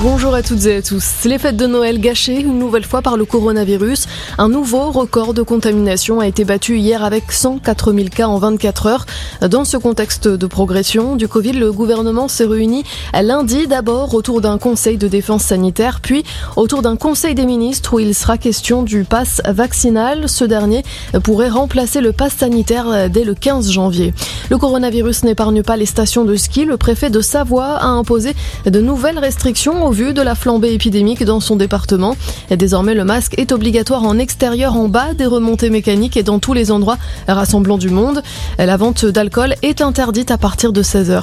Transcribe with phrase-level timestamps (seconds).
[0.00, 1.24] Bonjour à toutes et à tous.
[1.24, 4.06] Les fêtes de Noël gâchées une nouvelle fois par le coronavirus.
[4.38, 8.86] Un nouveau record de contamination a été battu hier avec 104 000 cas en 24
[8.86, 9.06] heures.
[9.40, 14.56] Dans ce contexte de progression du Covid, le gouvernement s'est réuni lundi d'abord autour d'un
[14.56, 16.22] conseil de défense sanitaire, puis
[16.54, 20.28] autour d'un conseil des ministres où il sera question du pass vaccinal.
[20.28, 20.84] Ce dernier
[21.24, 24.14] pourrait remplacer le pass sanitaire dès le 15 janvier.
[24.48, 26.66] Le coronavirus n'épargne pas les stations de ski.
[26.66, 31.24] Le préfet de Savoie a imposé de nouvelles restrictions au vu de la flambée épidémique
[31.24, 32.14] dans son département.
[32.50, 36.52] désormais, le masque est obligatoire en extérieur, en bas des remontées mécaniques et dans tous
[36.52, 38.22] les endroits rassemblant du monde.
[38.58, 41.22] La vente d'alcool est interdite à partir de 16h.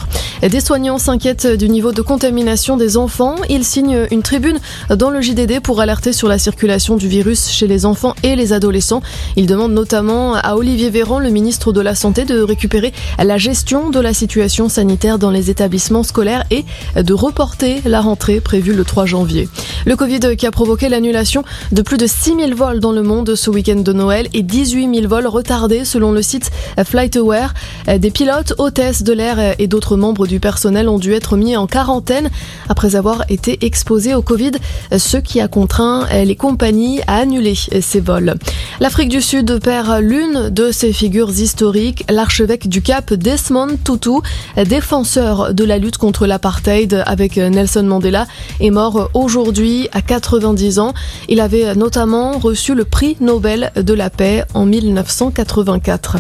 [0.50, 3.36] Des soignants s'inquiètent du niveau de contamination des enfants.
[3.50, 4.58] Ils signent une tribune
[4.90, 8.52] dans le JDD pour alerter sur la circulation du virus chez les enfants et les
[8.52, 9.04] adolescents.
[9.36, 13.92] Ils demandent notamment à Olivier Véran, le ministre de la Santé, de récupérer la gestion
[13.92, 18.86] de la situation sanitaire dans les établissements scolaires et de reporter la rentrée prévu le
[18.86, 19.50] 3 janvier.
[19.86, 23.50] Le Covid qui a provoqué l'annulation de plus de 6000 vols dans le monde ce
[23.50, 27.54] week-end de Noël et 18 000 vols retardés selon le site FlightAware.
[27.86, 31.68] Des pilotes, hôtesses de l'air et d'autres membres du personnel ont dû être mis en
[31.68, 32.30] quarantaine
[32.70, 34.52] après avoir été exposés au Covid,
[34.98, 38.36] ce qui a contraint les compagnies à annuler ces vols.
[38.80, 44.22] L'Afrique du Sud perd l'une de ses figures historiques, l'archevêque du Cap Desmond Tutu,
[44.66, 48.28] défenseur de la lutte contre l'apartheid avec Nelson Mandela
[48.60, 50.94] est mort aujourd'hui à 90 ans.
[51.30, 56.18] Il avait notamment reçu le prix Nobel de la paix en 1984.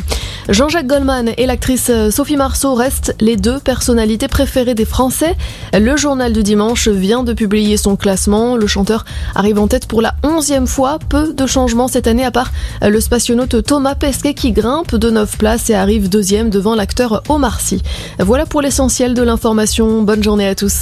[0.47, 5.35] Jean-Jacques Goldman et l'actrice Sophie Marceau restent les deux personnalités préférées des Français.
[5.73, 8.55] Le journal du dimanche vient de publier son classement.
[8.55, 10.99] Le chanteur arrive en tête pour la onzième fois.
[11.09, 15.37] Peu de changements cette année à part le spationaute Thomas Pesquet qui grimpe de 9
[15.37, 17.81] places et arrive deuxième devant l'acteur Omar Sy.
[18.19, 20.03] Voilà pour l'essentiel de l'information.
[20.03, 20.73] Bonne journée à tous.